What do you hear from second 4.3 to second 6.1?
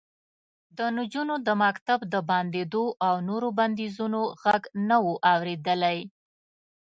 غږ نه و اورېدلی